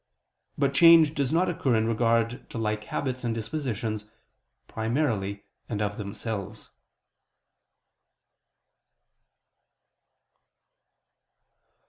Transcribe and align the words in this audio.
But 0.57 0.73
change 0.73 1.13
does 1.13 1.31
not 1.31 1.47
occur 1.47 1.75
in 1.75 1.85
regard 1.85 2.49
to 2.49 2.57
like 2.57 2.85
habits 2.85 3.23
and 3.23 3.35
dispositions, 3.35 4.05
primarily 4.67 5.43
and 5.69 5.79
of 5.79 5.97
themselves. 5.97 6.71